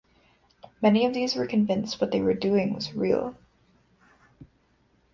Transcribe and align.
Many 0.81 1.05
of 1.05 1.13
these 1.13 1.35
were 1.35 1.45
convinced 1.45 2.01
what 2.01 2.09
they 2.09 2.21
were 2.21 2.33
doing 2.33 2.73
was 2.73 2.91
"real". 2.93 3.35